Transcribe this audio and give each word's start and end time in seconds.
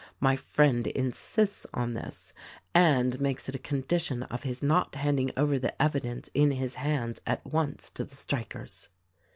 My 0.19 0.35
friend 0.35 0.87
insists 0.87 1.67
on 1.75 1.93
this 1.93 2.33
and 2.73 3.21
makes 3.21 3.47
it 3.47 3.53
a 3.53 3.59
condition 3.59 4.23
of 4.23 4.41
his 4.41 4.63
not 4.63 4.95
handing 4.95 5.29
over 5.37 5.59
the 5.59 5.79
evidence 5.79 6.27
in 6.33 6.49
his 6.49 6.73
hands 6.73 7.21
at 7.27 7.45
once 7.45 7.91
to 7.91 8.03
the 8.03 8.15
strikers. 8.15 8.89